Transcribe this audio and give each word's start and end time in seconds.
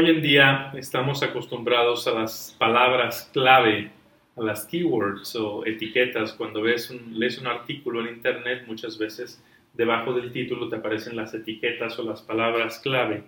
Hoy 0.00 0.08
en 0.08 0.22
día 0.22 0.72
estamos 0.78 1.22
acostumbrados 1.22 2.06
a 2.06 2.12
las 2.12 2.56
palabras 2.58 3.28
clave, 3.34 3.90
a 4.34 4.40
las 4.40 4.64
keywords 4.64 5.36
o 5.36 5.66
etiquetas. 5.66 6.32
Cuando 6.32 6.62
ves 6.62 6.88
un, 6.88 7.18
lees 7.18 7.36
un 7.36 7.46
artículo 7.46 8.00
en 8.00 8.14
Internet, 8.14 8.64
muchas 8.66 8.96
veces 8.96 9.44
debajo 9.74 10.14
del 10.14 10.32
título 10.32 10.70
te 10.70 10.76
aparecen 10.76 11.16
las 11.16 11.34
etiquetas 11.34 11.98
o 11.98 12.02
las 12.02 12.22
palabras 12.22 12.78
clave. 12.78 13.24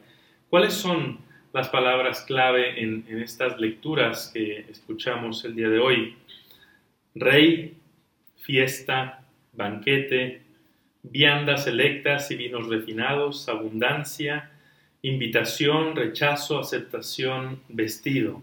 ¿Cuáles 0.49 0.73
son 0.73 1.19
las 1.53 1.69
palabras 1.69 2.23
clave 2.23 2.83
en, 2.83 3.05
en 3.07 3.21
estas 3.21 3.61
lecturas 3.61 4.31
que 4.33 4.61
escuchamos 4.71 5.45
el 5.45 5.55
día 5.55 5.69
de 5.69 5.79
hoy? 5.79 6.17
Rey, 7.15 7.77
fiesta, 8.39 9.27
banquete, 9.53 10.41
viandas 11.03 11.65
selectas 11.65 12.31
y 12.31 12.37
vinos 12.37 12.67
refinados, 12.69 13.47
abundancia, 13.51 14.52
invitación, 15.03 15.97
rechazo, 15.97 16.59
aceptación, 16.59 17.61
vestido. 17.69 18.41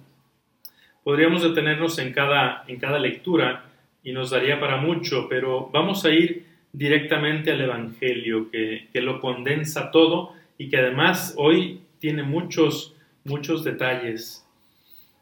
Podríamos 1.04 1.42
detenernos 1.42 1.98
en 2.00 2.12
cada, 2.12 2.66
en 2.68 2.78
cada 2.78 3.00
lectura 3.00 3.66
y 4.04 4.12
nos 4.12 4.30
daría 4.30 4.60
para 4.60 4.78
mucho, 4.78 5.28
pero 5.30 5.70
vamos 5.72 6.06
a 6.06 6.10
ir 6.10 6.46
directamente 6.74 7.52
al 7.52 7.62
Evangelio 7.62 8.52
que, 8.52 8.88
que 8.92 9.02
lo 9.02 9.20
condensa 9.20 9.90
todo 9.92 10.34
y 10.58 10.70
que 10.70 10.78
además 10.78 11.34
hoy 11.38 11.82
tiene 12.00 12.24
muchos, 12.24 12.96
muchos 13.24 13.64
detalles. 13.64 14.46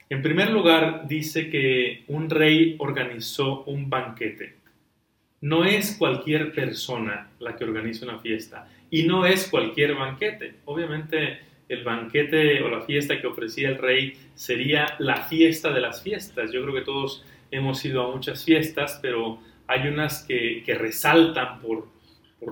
En 0.10 0.22
primer 0.22 0.52
lugar, 0.52 1.08
dice 1.08 1.50
que 1.50 2.04
un 2.08 2.30
rey 2.30 2.76
organizó 2.80 3.64
un 3.66 3.90
banquete. 3.90 4.56
No 5.42 5.64
es 5.64 5.96
cualquier 5.98 6.52
persona 6.54 7.30
la 7.40 7.56
que 7.56 7.64
organiza 7.64 8.06
una 8.06 8.20
fiesta 8.20 8.68
y 8.90 9.04
no 9.04 9.26
es 9.26 9.48
cualquier 9.50 9.96
banquete. 9.96 10.56
Obviamente 10.66 11.40
el 11.70 11.84
banquete 11.84 12.62
o 12.64 12.70
la 12.70 12.82
fiesta 12.82 13.20
que 13.20 13.28
ofrecía 13.28 13.70
el 13.70 13.78
rey 13.78 14.18
sería 14.36 14.96
la 15.00 15.24
fiesta 15.24 15.72
de 15.72 15.82
las 15.82 16.02
fiestas. 16.02 16.52
Yo 16.52 16.62
creo 16.64 16.74
que 16.74 16.82
todos 16.82 17.26
hemos 17.52 17.84
ido 17.86 18.04
a 18.04 18.16
muchas 18.16 18.44
fiestas, 18.44 19.00
pero 19.02 19.40
hay 19.68 19.88
unas 19.88 20.24
que, 20.24 20.64
resaltan 20.78 21.60
por, 21.60 21.88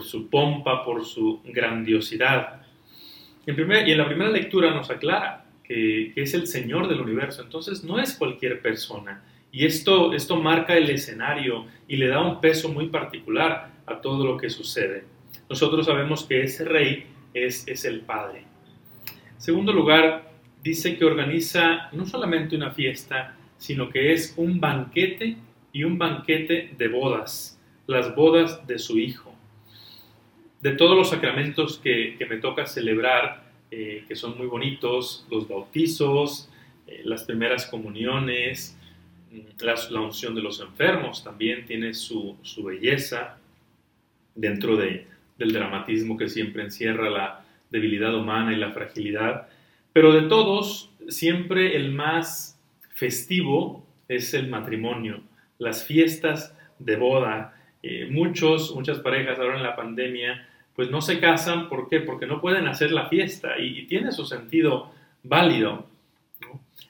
su 0.04 0.30
pompa, 0.30 0.84
por 0.84 1.06
su 1.06 1.42
grandiosidad. 1.46 2.62
En 3.46 3.88
y 3.88 3.92
en 3.92 3.98
la 3.98 4.08
primera 4.08 4.30
lectura 4.30 4.72
nos 4.72 4.90
aclara 4.90 5.46
que, 5.64 6.12
es 6.16 6.34
el 6.34 6.48
Señor 6.48 6.88
del 6.88 7.02
universo, 7.02 7.42
entonces 7.42 7.84
no 7.84 8.00
es 8.00 8.16
cualquier 8.16 8.62
persona. 8.62 9.24
Y 9.56 9.66
esto, 9.66 10.14
esto 10.14 10.36
marca 10.36 10.76
el 10.76 10.90
escenario 10.90 11.66
y 11.88 11.96
le 11.98 12.08
da 12.08 12.22
un 12.22 12.42
peso 12.42 12.70
muy 12.70 12.90
particular 12.90 13.72
a 13.86 14.02
todo 14.02 14.26
lo 14.26 14.38
que 14.38 14.50
sucede 14.50 15.16
nosotros 15.50 15.86
sabemos 15.86 16.24
que 16.24 16.44
ese 16.44 16.66
rey 16.66 17.06
es, 17.34 17.68
es 17.68 17.86
el 17.86 18.02
Padre. 18.02 18.44
segundo 19.38 19.72
lugar, 19.72 20.32
dice 20.64 20.98
que 20.98 21.06
organiza 21.06 21.90
no 21.92 22.06
solamente 22.06 22.56
una 22.56 22.72
fiesta, 22.72 23.36
sino 23.58 23.90
que 23.90 24.14
es 24.14 24.34
un 24.38 24.60
banquete 24.60 25.38
y 25.72 25.84
un 25.84 25.98
banquete 25.98 26.74
de 26.78 26.88
bodas, 26.88 27.60
las 27.86 28.16
bodas 28.16 28.66
de 28.66 28.80
su 28.80 28.98
Hijo. 28.98 29.34
De 30.62 30.72
todos 30.72 30.98
los 30.98 31.10
sacramentos 31.10 31.78
que, 31.78 32.16
que 32.18 32.26
me 32.26 32.38
toca 32.38 32.66
celebrar, 32.66 33.52
eh, 33.70 34.04
que 34.08 34.16
son 34.16 34.38
muy 34.38 34.48
bonitos, 34.48 35.28
los 35.30 35.48
bautizos, 35.48 36.50
eh, 36.88 37.02
las 37.04 37.24
primeras 37.24 37.68
comuniones, 37.68 38.76
la, 39.60 39.76
la, 39.90 40.02
unción 40.02 40.36
de 40.36 40.42
los 40.42 40.60
enfermos 40.60 41.24
también 41.24 41.66
tiene 41.66 41.94
su, 41.94 42.38
su 42.42 42.64
belleza 42.64 43.38
dentro 44.36 44.76
de, 44.76 45.08
del 45.38 45.54
dramatismo 45.54 46.18
que 46.18 46.30
siempre 46.30 46.64
encierra 46.64 47.10
la 47.10 47.46
debilidad 47.70 48.16
humana 48.16 48.54
y 48.54 48.58
la 48.58 48.72
fragilidad, 48.72 49.48
pero 49.94 50.12
de 50.12 50.24
todos, 50.24 50.90
siempre 51.08 51.76
el 51.76 51.92
más 51.92 52.60
festivo 52.90 53.86
es 54.08 54.34
el 54.34 54.50
matrimonio, 54.50 55.22
las 55.58 55.86
fiestas 55.86 56.56
de 56.80 56.98
boda. 56.98 57.56
Eh, 57.82 58.08
muchos, 58.10 58.74
muchas 58.76 59.00
parejas 59.00 59.40
ahora 59.40 59.58
en 59.58 59.64
la 59.64 59.76
pandemia, 59.76 60.48
pues 60.76 60.90
no 60.90 61.02
se 61.02 61.20
casan, 61.20 61.70
¿por 61.70 61.88
qué? 61.88 62.02
Porque 62.02 62.26
no 62.26 62.42
pueden 62.42 62.68
hacer 62.68 62.92
la 62.92 63.08
fiesta 63.08 63.58
y, 63.60 63.86
tiene 63.86 64.12
su 64.12 64.26
sentido 64.26 64.92
válido. 65.24 65.88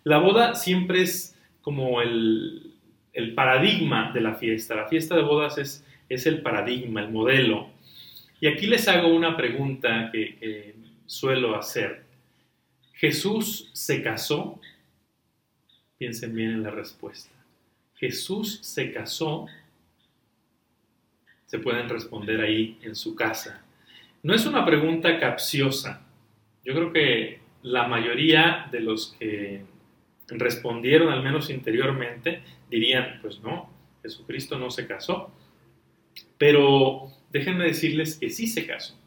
La 0.03 0.17
boda 0.17 0.55
siempre 0.55 1.01
es 1.01 1.34
como 1.65 1.99
el, 1.99 2.75
el, 3.11 3.33
paradigma 3.33 4.11
de 4.13 4.21
la 4.21 4.35
fiesta. 4.35 4.75
La 4.75 4.87
fiesta 4.87 5.15
de 5.15 5.23
bodas 5.23 5.57
es, 5.57 5.83
es 6.07 6.27
el 6.27 6.43
paradigma, 6.43 7.01
el 7.01 7.09
modelo. 7.09 7.71
Y 8.39 8.45
aquí 8.45 8.67
les 8.67 8.87
hago 8.87 9.07
una 9.07 9.35
pregunta 9.35 10.11
que, 10.11 10.75
suelo 11.07 11.55
hacer. 11.55 12.03
¿Jesús 12.93 13.71
se 13.73 14.03
casó? 14.03 14.61
Piensen 15.97 16.35
bien 16.35 16.51
en 16.51 16.61
la 16.61 16.69
respuesta. 16.69 17.31
¿Jesús 17.95 18.59
se 18.61 18.93
casó? 18.93 19.47
Se 21.47 21.57
pueden 21.57 21.89
responder 21.89 22.41
ahí 22.41 22.77
en 22.83 22.95
su 22.95 23.15
casa. 23.15 23.65
No 24.21 24.35
es 24.35 24.45
una 24.45 24.63
pregunta 24.63 25.19
capciosa. 25.19 26.05
Yo 26.63 26.75
creo 26.75 26.93
que 26.93 27.39
la 27.63 27.87
mayoría 27.87 28.67
de 28.71 28.81
los 28.81 29.15
que 29.17 29.65
respondieron, 30.27 31.11
al 31.11 31.23
menos 31.23 31.49
interiormente, 31.49 32.41
dirían, 32.69 33.19
pues 33.21 33.39
no, 33.41 33.69
Jesucristo 34.01 34.57
no 34.57 34.69
se 34.71 34.87
casó. 34.87 35.31
Pero 36.37 37.11
déjenme 37.31 37.65
decirles 37.65 38.17
que 38.17 38.29
sí 38.29 38.47
se 38.47 38.65
casó. 38.65 38.97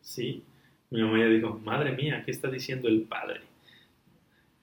Sí, 0.00 0.42
mi 0.90 1.02
mamá 1.02 1.18
ya 1.18 1.26
dijo, 1.26 1.60
madre 1.64 1.92
mía, 1.92 2.22
¿qué 2.24 2.30
está 2.30 2.48
diciendo 2.48 2.88
el 2.88 3.02
Padre? 3.02 3.40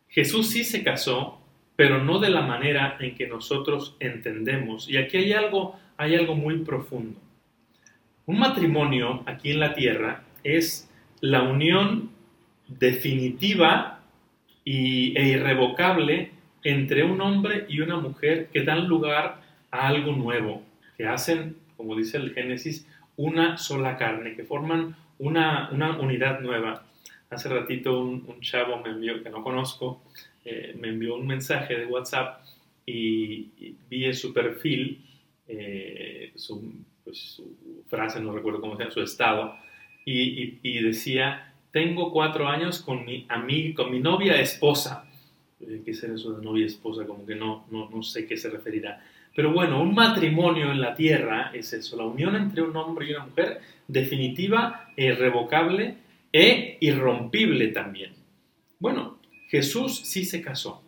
Jesús 0.09 0.50
sí 0.50 0.63
se 0.63 0.84
casó, 0.84 1.41
pero 1.75 2.03
no 2.03 2.19
de 2.19 2.30
la 2.30 2.41
manera 2.41 2.97
en 3.00 3.16
que 3.16 3.28
nosotros 3.28 3.97
entendemos. 4.00 4.88
Y 4.90 4.97
aquí 4.97 5.18
hay 5.18 5.34
algo, 5.34 5.80
hay 5.97 6.16
algo 6.16 6.35
muy 6.35 6.59
profundo. 6.59 7.19
Un 8.25 8.40
matrimonio 8.40 9.24
aquí 9.25 9.51
en 9.51 9.59
la 9.59 9.74
tierra 9.74 10.24
es 10.44 10.90
la 11.19 11.44
unión 11.44 12.12
definitiva 12.68 13.93
y, 14.63 15.18
e 15.18 15.29
irrevocable 15.29 16.31
entre 16.63 17.03
un 17.03 17.19
hombre 17.22 17.66
y 17.68 17.81
una 17.81 17.97
mujer 17.97 18.50
que 18.53 18.63
dan 18.63 18.88
lugar 18.88 19.41
a 19.72 19.88
algo 19.88 20.13
nuevo, 20.13 20.63
que 20.97 21.06
hacen 21.06 21.57
como 21.84 21.96
dice 21.96 22.18
el 22.18 22.34
Génesis, 22.34 22.88
una 23.18 23.57
sola 23.57 23.97
carne, 23.97 24.35
que 24.35 24.44
forman 24.44 24.96
una, 25.19 25.69
una 25.72 26.00
unidad 26.00 26.40
nueva. 26.40 26.85
Hace 27.29 27.50
ratito 27.50 28.00
un, 28.00 28.40
chavo 28.41 28.81
me 28.81 28.91
envió, 28.91 29.22
que 29.22 29.29
no 29.29 29.44
conozco, 29.44 30.01
eh, 30.46 30.75
me 30.80 30.90
envió 30.90 31.16
un 31.16 31.28
mensaje 31.28 31.78
de 31.78 31.85
WhatsApp 31.85 32.41
y, 32.85 33.75
vi 33.90 34.13
su 34.13 34.34
perfil, 34.34 35.06
eh, 35.47 36.31
su, 36.35 36.74
pues, 37.03 37.18
su, 37.18 37.84
frase, 37.90 38.22
no 38.22 38.34
recuerdo 38.34 38.62
cómo 38.62 38.75
se 38.75 38.84
llama, 38.84 38.94
su 38.94 39.01
estado, 39.01 39.56
y, 40.06 40.59
y, 40.63 40.81
decía, 40.81 41.53
tengo 41.74 42.12
cuatro 42.12 42.48
años 42.48 42.80
con 42.84 43.04
mi, 43.04 43.26
amiga, 43.28 43.84
con 43.84 43.92
mi 43.92 44.00
novia 44.00 44.40
esposa. 44.40 45.06
¿Qué 45.60 45.90
es 45.90 46.04
eso 46.04 46.34
de 46.34 46.46
novia 46.46 46.68
esposa? 46.68 47.04
Como 47.08 47.26
que 47.26 47.34
no, 47.34 47.66
no, 47.72 47.90
no 47.90 48.04
sé 48.04 48.28
qué 48.28 48.38
se 48.38 48.52
referirá. 48.52 49.04
Pero 49.36 49.52
bueno, 49.52 49.82
un 49.82 49.96
matrimonio 49.96 50.72
en 50.72 50.80
la 50.80 50.94
tierra 50.94 51.50
es 51.52 51.74
eso, 51.74 51.98
la 51.98 52.04
unión 52.04 52.36
entre 52.36 52.62
un 52.62 52.78
hombre 52.78 53.08
y 53.08 53.14
una 53.14 53.26
mujer 53.26 53.60
definitiva, 53.88 54.92
irrevocable 54.96 55.98
e 56.32 56.78
irrompible 56.80 57.70
también. 57.70 58.14
Bueno, 58.78 59.18
Jesús 59.50 60.02
sí 60.04 60.26
se 60.26 60.44
casó. 60.44 60.84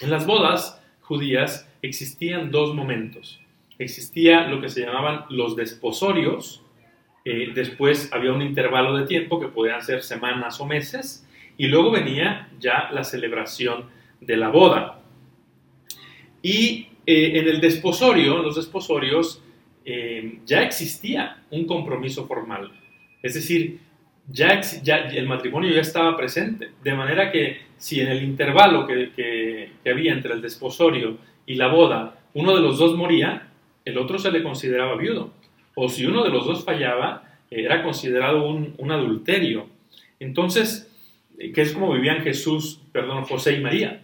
En 0.00 0.10
las 0.10 0.24
bodas 0.24 0.80
judías 1.00 1.68
existían 1.82 2.52
dos 2.52 2.76
momentos. 2.76 3.40
Existía 3.76 4.46
lo 4.46 4.60
que 4.60 4.68
se 4.68 4.82
llamaban 4.82 5.24
los 5.30 5.56
desposorios, 5.56 6.62
eh, 7.28 7.50
después 7.52 8.08
había 8.12 8.32
un 8.32 8.40
intervalo 8.40 8.96
de 8.96 9.04
tiempo 9.04 9.40
que 9.40 9.48
podían 9.48 9.82
ser 9.82 10.04
semanas 10.04 10.60
o 10.60 10.64
meses, 10.64 11.26
y 11.58 11.66
luego 11.66 11.90
venía 11.90 12.48
ya 12.60 12.88
la 12.92 13.02
celebración 13.02 13.86
de 14.20 14.36
la 14.36 14.48
boda. 14.48 15.00
Y 16.40 16.86
eh, 17.04 17.32
en 17.34 17.48
el 17.48 17.60
desposorio, 17.60 18.36
en 18.36 18.44
los 18.44 18.54
desposorios, 18.54 19.42
eh, 19.84 20.38
ya 20.46 20.62
existía 20.62 21.42
un 21.50 21.66
compromiso 21.66 22.28
formal. 22.28 22.70
Es 23.20 23.34
decir, 23.34 23.80
ya, 24.28 24.60
el 25.12 25.26
matrimonio 25.26 25.72
ya 25.72 25.80
estaba 25.80 26.16
presente. 26.16 26.68
De 26.84 26.94
manera 26.94 27.32
que 27.32 27.58
si 27.76 28.00
en 28.02 28.06
el 28.06 28.22
intervalo 28.22 28.86
que, 28.86 29.72
había 29.84 30.12
entre 30.12 30.32
el 30.32 30.40
desposorio 30.40 31.18
y 31.44 31.56
la 31.56 31.66
boda, 31.66 32.20
uno 32.34 32.54
de 32.54 32.62
los 32.62 32.78
dos 32.78 32.96
moría, 32.96 33.48
el 33.84 33.98
otro 33.98 34.16
se 34.16 34.30
le 34.30 34.44
consideraba 34.44 34.94
viudo. 34.94 35.32
O 35.78 35.90
si 35.90 36.06
uno 36.06 36.24
de 36.24 36.30
los 36.30 36.46
dos 36.46 36.64
fallaba, 36.64 37.22
era 37.50 37.82
considerado 37.82 38.48
un, 38.48 38.90
adulterio. 38.90 39.66
Entonces, 40.18 40.90
que 41.38 41.60
es 41.60 41.72
como 41.72 41.92
vivían 41.92 42.22
Jesús, 42.22 42.80
perdón, 42.92 43.24
José 43.24 43.58
y 43.58 43.60
María. 43.60 44.02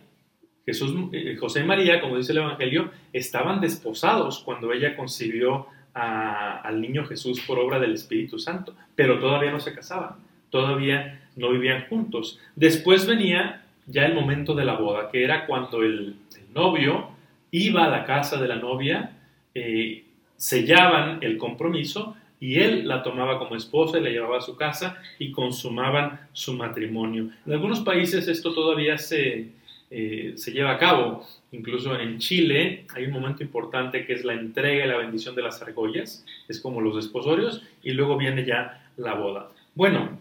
Jesús, 0.66 0.94
eh, 1.12 1.34
José 1.40 1.60
y 1.60 1.64
María, 1.64 2.02
como 2.02 2.19
dice 2.19 2.32
el 2.32 2.38
Evangelio, 2.38 2.90
estaban 3.14 3.62
desposados 3.62 4.40
cuando 4.44 4.70
ella 4.70 4.94
concibió 4.94 5.66
al 5.94 6.80
niño 6.80 7.06
Jesús 7.06 7.40
por 7.40 7.58
obra 7.58 7.78
del 7.78 7.94
Espíritu 7.94 8.38
Santo, 8.38 8.74
pero 8.94 9.19
todavía 9.19 9.50
no 9.50 9.60
se 9.60 9.74
casaban, 9.74 10.16
todavía 10.50 11.22
no 11.36 11.50
vivían 11.50 11.86
juntos. 11.88 12.38
Después 12.54 13.06
venía 13.06 13.64
ya 13.86 14.04
el 14.04 14.14
momento 14.14 14.54
de 14.54 14.66
la 14.66 14.76
boda, 14.76 15.10
que 15.10 15.24
era 15.24 15.46
cuando 15.46 15.82
el, 15.82 16.16
novio 16.54 17.08
iba 17.50 17.86
a 17.86 17.88
la 17.88 18.04
casa 18.04 18.38
de 18.38 18.46
la 18.46 18.56
novia, 18.56 19.16
eh, 19.54 20.04
sellaban 20.42 21.20
el 21.22 21.38
compromiso 21.38 22.16
y 22.40 22.58
él 22.58 22.88
la 22.88 23.04
tomaba 23.04 23.38
como 23.38 23.54
esposa 23.54 23.98
y 23.98 24.02
la 24.02 24.10
llevaba 24.10 24.38
a 24.38 24.40
su 24.40 24.56
casa 24.56 25.00
y 25.20 25.30
consumaban 25.30 26.18
su 26.32 26.54
matrimonio. 26.54 27.28
En 27.46 27.52
algunos 27.52 27.78
países 27.78 28.26
esto 28.26 28.52
todavía 28.52 28.98
se, 28.98 29.50
eh, 29.88 30.32
se 30.34 30.50
lleva 30.50 30.72
a 30.72 30.78
cabo. 30.78 31.24
Incluso 31.52 31.96
en 31.96 32.18
Chile 32.18 32.86
hay 32.92 33.04
un 33.04 33.12
momento 33.12 33.44
importante 33.44 34.04
que 34.04 34.14
es 34.14 34.24
la 34.24 34.32
entrega 34.32 34.84
y 34.84 34.88
la 34.88 34.96
bendición 34.96 35.36
de 35.36 35.42
las 35.42 35.62
argollas, 35.62 36.26
es 36.48 36.58
como 36.58 36.80
los 36.80 36.96
desposorios, 36.96 37.62
y 37.80 37.92
luego 37.92 38.18
viene 38.18 38.44
ya 38.44 38.90
la 38.96 39.14
boda. 39.14 39.52
Bueno, 39.76 40.18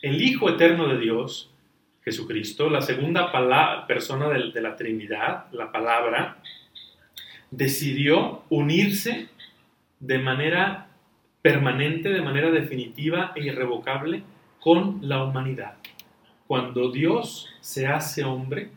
el 0.00 0.22
Hijo 0.22 0.48
Eterno 0.48 0.86
de 0.86 1.00
Dios, 1.00 1.50
Jesucristo, 2.04 2.70
la 2.70 2.82
segunda 2.82 3.32
persona 3.88 4.28
de, 4.28 4.52
de 4.52 4.60
la 4.60 4.76
Trinidad, 4.76 5.46
la 5.50 5.72
palabra, 5.72 6.40
decidió 7.50 8.42
unirse 8.48 9.28
de 10.00 10.18
manera 10.18 10.88
permanente, 11.42 12.08
de 12.08 12.22
manera 12.22 12.50
definitiva 12.50 13.32
e 13.34 13.44
irrevocable 13.44 14.22
con 14.60 14.98
la 15.02 15.22
humanidad. 15.22 15.74
Cuando 16.46 16.90
Dios 16.90 17.48
se 17.60 17.86
hace 17.86 18.24
hombre, 18.24 18.70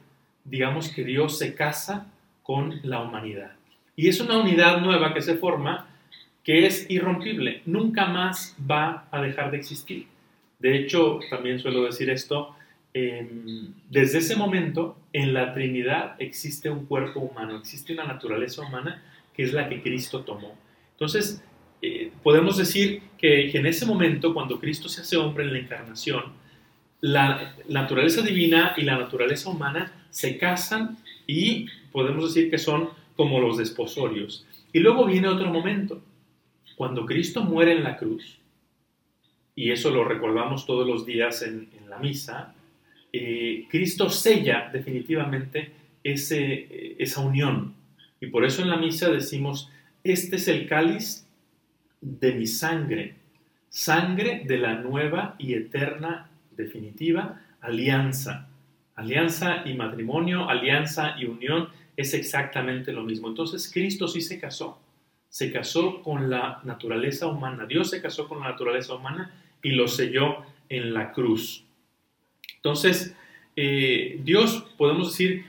digamos 0.44 0.90
que 0.90 1.04
Dios 1.04 1.38
se 1.38 1.56
casa 1.56 2.08
con 2.44 2.80
la 2.84 3.02
humanidad. 3.02 3.52
Y 3.96 4.08
es 4.08 4.20
una 4.20 4.38
unidad 4.40 4.82
nueva 4.82 5.14
que 5.14 5.22
se 5.22 5.36
forma 5.36 5.88
que 6.44 6.66
es 6.66 6.90
irrompible, 6.90 7.62
nunca 7.66 8.06
más 8.08 8.56
va 8.60 9.08
a 9.12 9.22
dejar 9.22 9.52
de 9.52 9.58
existir. 9.58 10.08
De 10.58 10.76
hecho, 10.78 11.20
también 11.30 11.60
suelo 11.60 11.84
decir 11.84 12.10
esto, 12.10 12.56
em, 12.94 13.74
desde 13.90 14.18
ese 14.18 14.36
momento 14.36 14.98
en 15.14 15.34
la 15.34 15.54
Trinidad 15.54 16.16
existe 16.20 16.70
un 16.70 16.86
cuerpo 16.86 17.20
humano, 17.20 17.58
existe 17.58 17.94
una 17.94 18.06
naturaleza 18.06 18.62
humana 18.62 19.04
que 19.36 19.44
es 19.44 19.54
la 19.54 19.70
que 19.70 19.82
Cristo 19.82 20.22
tomó. 20.22 20.56
Entonces, 21.00 21.42
eh, 21.82 22.12
podemos 22.24 22.58
decir 22.58 23.04
que, 23.18 23.52
en 23.52 23.66
ese 23.66 23.86
momento, 23.86 24.34
cuando 24.34 24.60
Cristo 24.60 24.90
se 24.90 25.00
hace 25.00 25.16
hombre 25.16 25.46
en 25.46 25.54
la 25.54 25.60
encarnación, 25.60 26.24
la 27.00 27.56
naturaleza 27.70 28.22
divina 28.22 28.74
y 28.76 28.82
la 28.82 28.98
naturaleza 28.98 29.50
humana 29.50 29.94
se 30.10 30.38
casan 30.38 30.98
y 31.26 31.68
podemos 31.94 32.34
decir 32.34 32.52
que 32.52 32.58
son 32.58 32.90
como 33.16 33.40
los 33.40 33.58
desposorios. 33.58 34.46
Y 34.74 34.80
luego 34.80 35.06
viene 35.06 35.30
otro 35.30 35.50
momento, 35.50 36.02
cuando 36.76 37.06
Cristo 37.06 37.44
muere 37.44 37.72
en 37.72 37.84
la 37.84 37.96
cruz, 37.96 38.38
y 39.56 39.72
eso 39.72 39.92
lo 39.92 40.04
recordamos 40.04 40.66
todos 40.66 40.86
los 40.86 41.06
días 41.06 41.44
en, 41.44 41.70
la 41.88 41.98
misa, 41.98 42.54
eh, 43.14 43.66
Cristo 43.70 44.10
sella 44.10 44.70
definitivamente 44.72 45.72
ese, 46.04 46.96
esa 47.00 47.22
unión. 47.22 47.74
Y 48.22 48.28
por 48.28 48.46
eso 48.46 48.62
en 48.62 48.70
la 48.70 48.78
misa 48.78 49.10
decimos, 49.10 49.70
este 50.04 50.38
es 50.38 50.48
el 50.48 50.68
cáliz 50.68 51.28
de 52.02 52.34
mi 52.34 52.48
sangre, 52.48 53.16
sangre 53.70 54.44
de 54.46 54.58
la 54.58 54.76
nueva 54.76 55.36
y 55.38 55.54
eterna, 55.54 56.30
definitiva 56.56 57.42
alianza. 57.62 58.48
Alianza 58.96 59.64
y 59.66 59.74
matrimonio, 59.74 60.50
alianza 60.50 61.16
y 61.18 61.26
unión 61.26 61.70
es 61.96 62.14
exactamente 62.14 62.92
lo 62.92 63.04
mismo. 63.04 63.28
Entonces 63.28 63.70
Cristo 63.72 64.08
sí 64.08 64.22
se 64.22 64.40
casó, 64.40 64.80
se 65.30 65.52
casó 65.52 66.02
con 66.02 66.30
la 66.30 66.62
naturaleza 66.64 67.28
humana, 67.28 67.66
Dios 67.66 67.90
se 67.90 68.02
casó 68.02 68.28
con 68.28 68.40
la 68.40 68.50
naturaleza 68.50 68.96
humana 68.96 69.34
y 69.62 69.72
lo 69.72 69.88
selló 69.88 70.44
en 70.70 70.94
la 70.94 71.12
cruz. 71.12 71.66
Entonces, 72.56 73.16
eh, 73.56 74.20
Dios 74.24 74.66
podemos 74.78 75.12
decir 75.12 75.46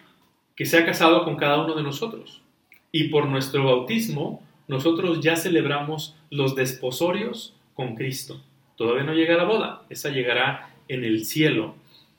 que 0.55 0.65
se 0.65 0.79
ha 0.79 0.87
casado 0.87 1.25
con 1.25 1.37
cada 1.37 1.65
uno 1.65 1.75
de 1.75 1.83
nosotros 1.83 2.43
y 2.93 3.05
por 3.09 3.27
nuestro 3.27 3.65
bautismo 3.65 4.43
nosotros 4.69 5.21
ya 5.21 5.37
celebramos 5.37 6.17
los 6.31 6.55
desposorios 6.55 7.57
con 7.75 7.97
Cristo. 7.97 8.41
Todavía 8.77 9.03
no 9.05 9.15
llega 9.15 9.37
la 9.37 9.45
boda, 9.45 9.83
esa 9.91 10.11
llegará 10.11 10.71
en 10.89 11.05
el 11.05 11.25
cielo. 11.25 11.75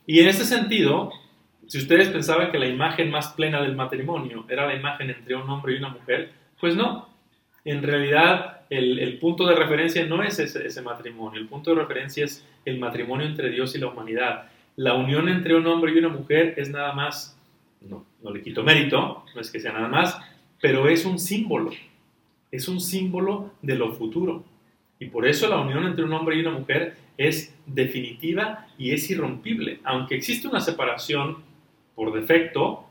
Y 0.06 0.19
en 0.19 0.27
ese 0.27 0.45
sentido, 0.45 1.12
si 1.68 1.77
ustedes 1.77 2.09
pensaban 2.09 2.51
que 2.51 2.59
la 2.59 2.68
imagen 2.68 3.09
más 3.09 3.29
plena 3.29 3.62
del 3.62 3.75
matrimonio 3.75 4.45
era 4.50 4.68
la 4.68 4.75
imagen 4.75 5.09
entre 5.09 5.35
un 5.35 5.50
hombre 5.50 5.73
y 5.73 5.77
una 5.77 5.89
mujer, 5.89 6.33
pues 6.59 6.75
no. 6.75 7.09
En 7.63 7.83
realidad, 7.83 8.62
el, 8.69 9.17
punto 9.19 9.45
de 9.45 9.56
referencia 9.56 10.06
no 10.06 10.24
es 10.24 10.39
ese, 10.39 10.65
ese, 10.65 10.81
matrimonio, 10.81 11.39
el 11.39 11.47
punto 11.47 11.74
de 11.74 11.81
referencia 11.81 12.25
es 12.25 12.45
el 12.65 12.79
matrimonio 12.79 13.27
entre 13.27 13.50
Dios 13.50 13.75
y 13.75 13.79
la 13.79 13.88
humanidad. 13.88 14.50
La 14.75 14.95
unión 14.95 15.29
entre 15.29 15.56
un 15.56 15.67
hombre 15.67 15.94
y 15.94 16.00
una 16.00 16.09
mujer 16.09 16.56
es 16.57 16.69
nada 16.69 16.91
más, 16.94 17.38
no, 17.81 18.06
no 18.21 18.31
le 18.31 18.41
quito 18.41 18.63
mérito, 18.63 19.24
no 19.33 19.41
es 19.41 19.51
que 19.51 19.59
sea 19.59 19.74
nada 19.74 19.88
más, 19.88 20.19
pero 20.62 20.88
es 20.88 21.06
un 21.06 21.19
símbolo 21.19 21.72
es 22.52 22.68
un 22.68 22.81
símbolo 22.81 23.54
de 23.62 23.75
lo 23.75 23.94
futuro. 23.94 24.44
Y 25.00 25.06
por 25.06 25.28
eso 25.28 25.48
la 25.48 25.60
unión 25.60 25.86
entre 25.86 26.04
un 26.04 26.13
hombre 26.13 26.36
y 26.36 26.42
una 26.42 26.52
mujer 26.52 26.96
es 27.18 27.56
definitiva 27.66 28.68
y 28.78 28.92
es 28.92 29.10
irrompible. 29.10 29.80
Aunque 29.84 30.16
existe 30.16 30.48
una 30.48 30.60
separación 30.60 31.38
por 31.96 32.13
defecto, 32.13 32.86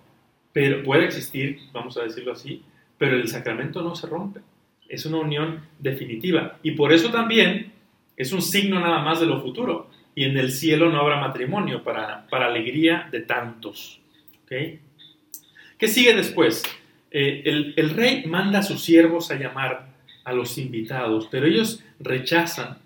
pero 0.53 0.83
puede 0.83 1.05
existir, 1.05 1.61
vamos 1.73 1.97
a 1.97 2.03
decirlo 2.03 2.33
así, 2.33 2.63
pero 2.99 3.17
el 3.17 3.29
sacramento 3.29 3.83
no 3.83 3.95
se 3.95 4.07
rompe. 4.07 4.41
Es 4.89 5.07
una 5.07 5.19
unión 5.19 5.61
definitiva. 5.79 6.59
Y 6.63 6.73
por 6.73 6.93
eso 6.93 7.11
también 7.11 7.73
es 8.17 8.33
un 8.33 8.43
signo 8.43 8.81
nada 8.81 9.03
más 9.03 9.21
de 9.21 9.27
lo 9.27 9.41
futuro. 9.41 9.91
Y 10.15 10.25
en 10.25 10.37
el 10.37 10.51
cielo 10.51 10.91
no 10.91 11.01
habrá 11.01 11.21
matrimonio 11.21 11.85
para, 11.85 12.27
para 12.27 12.47
alegría 12.47 13.09
de 13.13 13.21
tantos. 13.21 14.01
¿Qué 14.49 15.87
sigue 15.87 16.15
después? 16.15 16.63
Eh, 17.11 17.75
el, 17.77 17.91
rey 17.91 18.25
manda 18.27 18.61
a 18.61 18.62
sus 18.62 18.83
siervos 18.83 19.31
a 19.31 19.37
llamar 19.37 19.89
a 20.25 20.33
los 20.33 20.59
invitados, 20.59 21.29
pero 21.31 21.47
ellos 21.47 21.83
rechazan. 21.99 22.79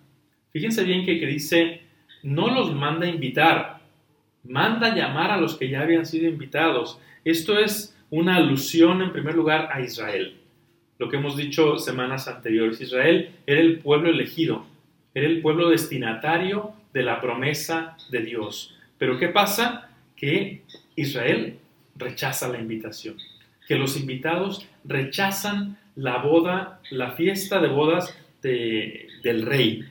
Fíjense 0.50 0.84
bien 0.84 1.04
que, 1.04 1.18
que 1.20 1.26
dice, 1.26 1.82
no 2.22 2.48
los 2.48 2.74
manda 2.74 3.06
a 3.06 3.10
invitar, 3.10 3.80
manda 4.44 4.94
llamar 4.94 5.30
a 5.30 5.36
los 5.36 5.56
que 5.56 5.68
ya 5.68 5.82
habían 5.82 6.06
sido 6.06 6.28
invitados. 6.28 6.98
Esto 7.24 7.58
es 7.58 7.96
una 8.10 8.36
alusión 8.36 9.02
en 9.02 9.12
primer 9.12 9.34
lugar 9.34 9.68
a 9.72 9.80
Israel. 9.80 10.36
Lo 10.98 11.08
que 11.08 11.16
hemos 11.16 11.36
dicho 11.36 11.78
semanas 11.78 12.28
anteriores, 12.28 12.80
Israel 12.80 13.30
era 13.46 13.60
el 13.60 13.80
pueblo 13.80 14.10
elegido, 14.10 14.64
era 15.12 15.26
el 15.26 15.42
pueblo 15.42 15.68
destinatario 15.68 16.72
de 16.92 17.02
la 17.02 17.20
promesa 17.20 17.96
de 18.10 18.20
Dios. 18.20 18.74
Pero 18.96 19.18
¿qué 19.18 19.28
pasa? 19.28 19.90
Que 20.16 20.62
Israel 20.94 21.58
rechaza 21.96 22.48
la 22.48 22.60
invitación 22.60 23.16
que 23.66 23.76
los 23.76 23.96
invitados 23.96 24.66
rechazan 24.84 25.78
la 25.96 26.18
boda, 26.18 26.80
la 26.90 27.12
fiesta 27.12 27.60
de 27.60 27.68
bodas 27.68 28.16
del 28.42 29.42
rey. 29.42 29.84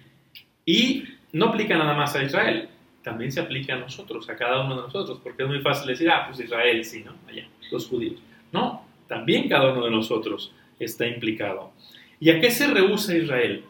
Y 0.65 1.03
no 1.31 1.47
aplica 1.47 1.77
nada 1.77 1.93
más 1.95 2.15
a 2.15 2.23
Israel, 2.23 2.69
también 3.03 3.31
se 3.31 3.41
aplica 3.41 3.73
a 3.73 3.79
nosotros, 3.79 4.29
a 4.29 4.35
cada 4.35 4.61
uno 4.63 4.75
de 4.75 4.81
nosotros, 4.83 5.19
porque 5.23 5.43
es 5.43 5.49
muy 5.49 5.59
fácil 5.59 5.87
decir, 5.87 6.09
ah, 6.09 6.25
pues 6.27 6.39
Israel 6.39 6.83
sí, 6.85 7.03
¿no? 7.03 7.13
Allá, 7.27 7.47
los 7.71 7.87
judíos. 7.87 8.21
No, 8.51 8.85
también 9.07 9.49
cada 9.49 9.73
uno 9.73 9.85
de 9.85 9.91
nosotros 9.91 10.53
está 10.79 11.07
implicado. 11.07 11.71
¿Y 12.19 12.29
a 12.29 12.39
qué 12.39 12.51
se 12.51 12.67
rehúsa 12.67 13.15
Israel? 13.15 13.65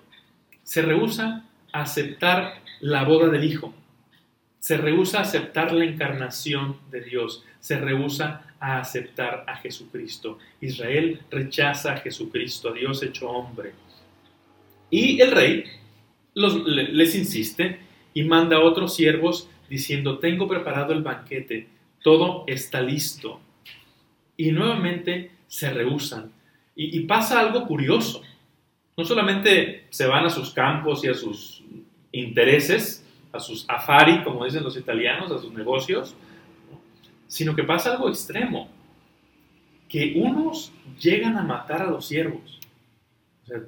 Se 0.64 0.82
rehúsa 0.82 1.46
a 1.72 1.82
aceptar 1.82 2.62
la 2.82 3.04
boda 3.04 3.30
del 3.30 3.44
Hijo, 3.44 3.74
se 4.64 4.78
rehúsa 4.78 5.20
a 5.20 5.24
aceptar 5.24 5.74
la 5.74 5.84
encarnación 5.84 6.78
de 6.90 7.02
Dios, 7.02 7.44
se 7.60 7.78
rehúsa 7.78 8.44
a 8.62 8.80
aceptar 8.80 9.44
a 9.46 9.58
Jesucristo. 9.58 10.40
Israel 10.62 11.20
rechaza 11.30 11.92
a 11.92 11.98
Jesucristo, 11.98 12.72
Dios 12.72 13.04
hecho 13.04 13.30
hombre. 13.30 13.74
Y 14.90 15.20
el 15.20 15.32
rey 15.32 15.66
les 16.34 17.14
insiste 17.14 17.78
y 18.14 18.24
manda 18.24 18.56
a 18.56 18.62
otros 18.62 18.96
siervos 18.96 19.50
diciendo, 19.70 20.20
tengo 20.20 20.48
preparado 20.48 20.94
el 20.94 21.04
banquete, 21.04 21.68
todo 22.02 22.46
está 22.48 22.82
listo. 22.82 23.42
Y 24.38 24.54
nuevamente 24.54 25.32
se 25.46 25.72
rehusan. 25.72 26.32
Y, 26.74 27.00
y 27.00 27.02
pasa 27.02 27.42
algo 27.42 27.68
curioso. 27.68 28.22
No 28.96 29.04
solamente 29.04 29.88
se 29.90 30.08
van 30.08 30.26
a 30.26 30.30
sus 30.30 30.52
campos 30.52 31.04
y 31.04 31.10
a 31.10 31.16
sus 31.16 31.66
intereses, 32.14 33.03
a 33.34 33.40
sus 33.40 33.66
afari, 33.68 34.24
como 34.24 34.46
dicen 34.46 34.64
los 34.64 34.78
italianos, 34.78 35.32
a 35.32 35.40
sus 35.40 35.52
negocios, 35.52 36.16
sino 37.28 37.56
que 37.56 37.64
pasa 37.64 37.92
algo 37.92 38.08
extremo, 38.08 38.70
que 39.90 40.14
unos 40.16 40.72
llegan 41.00 41.38
a 41.38 41.44
matar 41.44 41.82
a 41.82 41.90
los 41.90 42.06
siervos. 42.06 42.60
Sea, 43.46 43.60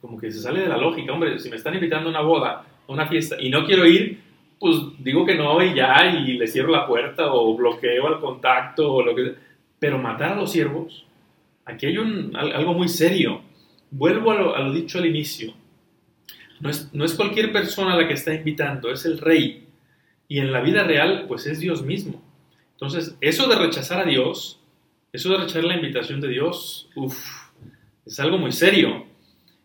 como 0.00 0.18
que 0.18 0.30
se 0.30 0.40
sale 0.40 0.60
de 0.60 0.68
la 0.68 0.76
lógica, 0.76 1.12
hombre, 1.12 1.38
si 1.38 1.48
me 1.48 1.56
están 1.56 1.74
invitando 1.74 2.08
a 2.08 2.10
una 2.10 2.20
boda, 2.20 2.64
a 2.86 2.92
una 2.92 3.08
fiesta, 3.08 3.36
y 3.40 3.48
no 3.48 3.64
quiero 3.64 3.86
ir, 3.86 4.20
pues 4.60 4.76
digo 4.98 5.24
que 5.24 5.34
no 5.34 5.62
y 5.62 5.74
ya, 5.74 6.06
y 6.06 6.34
le 6.34 6.46
cierro 6.46 6.70
la 6.70 6.86
puerta 6.86 7.32
o 7.32 7.56
bloqueo 7.56 8.06
al 8.06 8.20
contacto 8.20 8.92
o 8.92 9.02
lo 9.02 9.14
que 9.14 9.34
Pero 9.78 9.98
matar 9.98 10.32
a 10.32 10.36
los 10.36 10.52
siervos, 10.52 11.06
aquí 11.64 11.86
hay 11.86 11.98
un, 11.98 12.36
algo 12.36 12.74
muy 12.74 12.88
serio. 12.88 13.40
Vuelvo 13.90 14.30
a 14.30 14.60
lo 14.60 14.72
dicho 14.72 14.98
al 14.98 15.06
inicio. 15.06 15.54
No 16.60 16.70
es, 16.70 16.92
no 16.94 17.04
es 17.04 17.14
cualquier 17.14 17.52
persona 17.52 17.96
la 17.96 18.08
que 18.08 18.14
está 18.14 18.34
invitando, 18.34 18.90
es 18.90 19.04
el 19.04 19.18
rey 19.18 19.66
y 20.28 20.40
en 20.40 20.52
la 20.52 20.60
vida 20.60 20.84
real, 20.84 21.26
pues 21.28 21.46
es 21.46 21.60
Dios 21.60 21.82
mismo. 21.82 22.22
Entonces, 22.72 23.16
eso 23.20 23.48
de 23.48 23.56
rechazar 23.56 24.00
a 24.00 24.04
Dios, 24.04 24.60
eso 25.12 25.30
de 25.30 25.38
rechazar 25.38 25.64
la 25.64 25.76
invitación 25.76 26.20
de 26.20 26.28
Dios, 26.28 26.88
uff, 26.94 27.18
es 28.04 28.20
algo 28.20 28.38
muy 28.38 28.52
serio. 28.52 29.06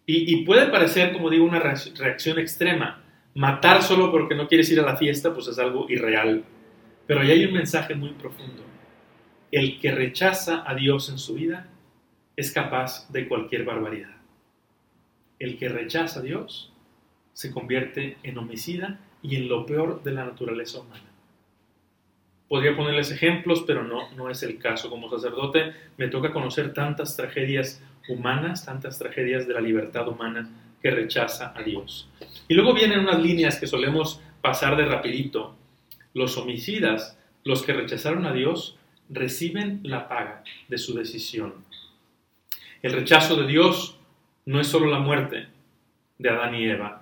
Y, 0.06 0.44
puede 0.44 0.68
parecer, 0.68 1.14
como 1.14 1.30
digo, 1.30 1.46
una 1.46 1.60
reacción 1.60 2.38
extrema. 2.38 3.02
Matar 3.34 3.82
solo 3.82 4.12
porque 4.12 4.36
no 4.36 4.48
quieres 4.48 4.70
ir 4.70 4.80
a 4.82 4.86
la 4.86 4.98
fiesta, 4.98 5.34
pues 5.34 5.48
es 5.48 5.58
algo 5.58 5.90
irreal. 5.90 6.44
Pero 7.08 7.22
ahí 7.22 7.32
hay 7.32 7.46
un 7.46 7.54
mensaje 7.54 7.96
muy 7.96 8.10
profundo. 8.10 8.64
El 9.52 9.80
que 9.80 9.92
rechaza 9.92 10.70
a 10.70 10.76
Dios 10.76 11.08
en 11.10 11.18
su 11.18 11.36
vida 11.36 11.70
es 12.36 12.52
capaz 12.52 13.10
de 13.10 13.28
cualquier 13.30 13.64
barbaridad. 13.64 14.18
El 15.40 15.58
que 15.58 15.70
rechaza 15.70 16.20
a 16.20 16.24
Dios 16.24 16.71
se 17.42 17.52
convierte 17.52 18.18
en 18.22 18.38
homicida 18.38 19.00
y 19.24 19.36
en 19.36 19.50
lo 19.50 19.66
peor 19.66 20.04
de 20.04 20.12
la 20.12 20.26
naturaleza 20.26 20.80
humana. 20.80 21.10
Podría 22.48 22.78
ponerles 22.78 23.10
ejemplos, 23.10 23.64
pero 23.66 23.84
no, 23.84 24.12
no 24.12 24.30
es 24.30 24.44
el 24.44 24.60
caso. 24.60 24.92
Como 24.92 25.10
sacerdote 25.10 25.74
me 25.98 26.08
toca 26.08 26.32
conocer 26.32 26.72
tantas 26.72 27.18
tragedias 27.18 27.82
humanas, 28.08 28.64
tantas 28.64 29.00
tragedias 29.00 29.48
de 29.48 29.56
la 29.56 29.60
libertad 29.60 30.08
humana 30.08 30.52
que 30.84 30.92
rechaza 30.92 31.52
a 31.56 31.64
Dios. 31.64 32.08
Y 32.48 32.54
luego 32.54 32.76
vienen 32.76 33.00
unas 33.00 33.20
líneas 33.20 33.60
que 33.60 33.66
solemos 33.66 34.22
pasar 34.44 34.78
de 34.78 34.86
rapidito. 34.86 35.56
Los 36.14 36.38
homicidas, 36.38 37.18
los 37.44 37.64
que 37.64 37.74
rechazaron 37.74 38.28
a 38.28 38.34
Dios, 38.34 38.78
reciben 39.10 39.80
la 39.82 40.08
paga 40.08 40.44
de 40.68 40.78
su 40.78 40.94
decisión. 40.94 41.56
El 42.84 42.94
rechazo 42.94 43.36
de 43.36 43.48
Dios 43.48 43.98
no 44.46 44.62
es 44.62 44.68
solo 44.68 44.92
la 44.92 45.00
muerte 45.00 45.48
de 46.20 46.30
Adán 46.30 46.54
y 46.54 46.66
Eva, 46.66 47.01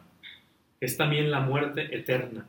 es 0.81 0.97
también 0.97 1.31
la 1.31 1.41
muerte 1.41 1.95
eterna. 1.95 2.47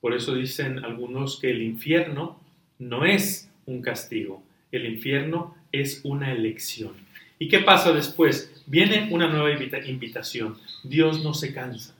Por 0.00 0.14
eso 0.14 0.34
dicen 0.34 0.84
algunos 0.84 1.38
que 1.38 1.50
el 1.50 1.62
infierno 1.62 2.40
no 2.78 3.04
es 3.04 3.50
un 3.66 3.82
castigo, 3.82 4.42
el 4.72 4.86
infierno 4.86 5.54
es 5.70 6.00
una 6.04 6.32
elección. 6.32 6.92
¿Y 7.38 7.48
qué 7.48 7.60
pasa 7.60 7.92
después? 7.92 8.62
Viene 8.66 9.08
una 9.10 9.28
nueva 9.28 9.50
invitación. 9.50 10.56
Dios 10.84 11.24
no 11.24 11.34
se 11.34 11.52
cansa. 11.52 11.94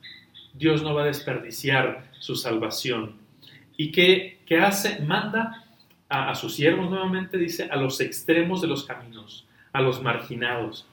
Dios 0.53 0.83
no 0.83 0.93
va 0.93 1.03
a 1.03 1.07
desperdiciar 1.07 2.09
su 2.19 2.35
salvación. 2.35 3.15
¿Y 3.75 3.91
qué, 3.91 4.37
hace? 4.61 4.99
Manda 4.99 5.65
a, 6.07 6.35
sus 6.35 6.55
siervos 6.55 6.89
nuevamente, 6.89 7.37
dice, 7.37 7.67
a 7.71 7.75
los 7.75 7.99
extremos 7.99 8.61
de 8.61 8.67
los 8.67 8.85
caminos, 8.85 9.45
a 9.71 9.81
los 9.81 10.01
marginados. 10.01 10.85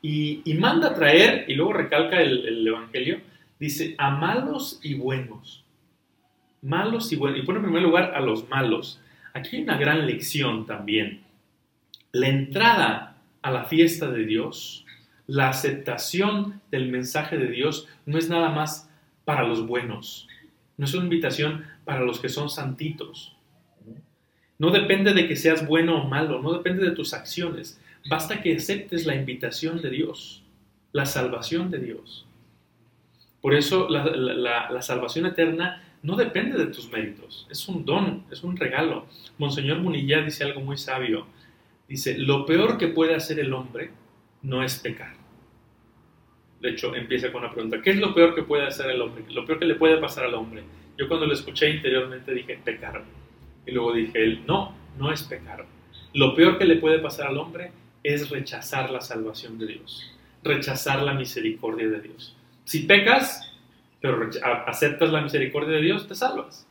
Y, 0.00 0.42
manda 0.58 0.94
traer, 0.94 1.44
y 1.48 1.54
luego 1.54 1.72
recalca 1.72 2.22
el, 2.22 2.46
el 2.46 2.66
Evangelio, 2.66 3.20
dice, 3.60 3.94
a 3.98 4.10
malos 4.10 4.80
y 4.82 4.94
buenos. 4.94 5.64
Malos 6.62 7.12
y 7.12 7.16
buenos. 7.16 7.38
Y 7.38 7.42
pone 7.42 7.58
en 7.58 7.66
primer 7.66 7.82
lugar 7.82 8.14
a 8.14 8.20
los 8.20 8.48
malos. 8.48 9.00
Aquí 9.34 9.56
hay 9.56 9.62
una 9.62 9.76
gran 9.76 10.06
lección 10.06 10.66
también. 10.66 11.20
La 12.12 12.28
entrada 12.28 13.18
a 13.42 13.50
la 13.50 13.64
fiesta 13.64 14.10
de 14.10 14.24
Dios, 14.24 14.84
la 15.26 15.48
aceptación 15.48 16.60
del 16.70 16.90
mensaje 16.90 17.38
de 17.38 17.48
Dios 17.48 17.86
no 18.06 18.18
es 18.18 18.28
nada 18.28 18.48
más 18.48 18.90
para 19.24 19.46
los 19.46 19.66
buenos. 19.66 20.26
No 20.76 20.86
es 20.86 20.94
una 20.94 21.04
invitación 21.04 21.64
para 21.84 22.00
los 22.00 22.18
que 22.18 22.28
son 22.28 22.50
santitos. 22.50 23.36
No 24.58 24.70
depende 24.70 25.14
de 25.14 25.28
que 25.28 25.36
seas 25.36 25.66
bueno 25.66 26.02
o 26.02 26.08
malo, 26.08 26.42
no 26.42 26.52
depende 26.52 26.84
de 26.84 26.90
tus 26.90 27.14
acciones. 27.14 27.80
Basta 28.08 28.42
que 28.42 28.56
aceptes 28.56 29.06
la 29.06 29.14
invitación 29.14 29.80
de 29.80 29.90
Dios, 29.90 30.42
la 30.92 31.06
salvación 31.06 31.70
de 31.70 31.78
Dios. 31.78 32.26
Por 33.40 33.54
eso 33.54 33.88
la, 33.88 34.82
salvación 34.82 35.26
eterna 35.26 35.82
no 36.02 36.16
depende 36.16 36.58
de 36.58 36.66
tus 36.66 36.90
méritos, 36.90 37.46
es 37.50 37.68
un 37.68 37.84
don, 37.84 38.24
es 38.30 38.42
un 38.42 38.56
regalo. 38.56 39.06
Monseñor 39.38 39.78
Munilla 39.78 40.22
dice 40.22 40.44
algo 40.44 40.60
muy 40.60 40.76
sabio. 40.76 41.26
Dice, 41.88 42.16
lo 42.18 42.46
peor 42.46 42.78
que 42.78 42.88
puede 42.88 43.14
hacer 43.14 43.40
el 43.40 43.52
hombre 43.52 43.90
no 44.42 44.62
es 44.62 44.78
pecar. 44.78 45.14
De 46.60 46.70
hecho, 46.70 46.94
empieza 46.94 47.32
con 47.32 47.42
una 47.42 47.52
pregunta, 47.52 47.80
¿qué 47.82 47.90
es 47.90 47.96
lo 47.96 48.14
peor 48.14 48.34
que 48.34 48.42
puede 48.42 48.66
hacer 48.66 48.90
el 48.90 49.00
hombre? 49.00 49.24
Lo 49.30 49.46
peor 49.46 49.58
que 49.58 49.64
le 49.64 49.74
puede 49.74 49.96
pasar 49.96 50.24
al 50.24 50.34
hombre. 50.34 50.62
Yo 50.98 51.08
cuando 51.08 51.26
lo 51.26 51.32
escuché 51.32 51.70
interiormente 51.70 52.34
dije, 52.34 52.60
pecar. 52.62 53.02
Y 53.66 53.72
luego 53.72 53.94
dije, 53.94 54.22
él, 54.22 54.42
no, 54.46 54.74
no 54.98 55.10
es 55.10 55.22
pecar. 55.22 55.64
Lo 56.12 56.34
peor 56.34 56.58
que 56.58 56.66
le 56.66 56.76
puede 56.76 56.98
pasar 56.98 57.28
al 57.28 57.38
hombre 57.38 57.72
es 58.02 58.28
rechazar 58.30 58.90
la 58.90 59.00
salvación 59.00 59.58
de 59.58 59.66
Dios, 59.66 60.14
rechazar 60.42 61.02
la 61.02 61.14
misericordia 61.14 61.88
de 61.88 62.00
Dios. 62.00 62.36
Si 62.70 62.84
pecas, 62.84 63.52
pero 64.00 64.30
aceptas 64.64 65.10
la 65.10 65.22
misericordia 65.22 65.74
de 65.74 65.82
Dios, 65.82 66.06
te 66.06 66.14
salvas. 66.14 66.68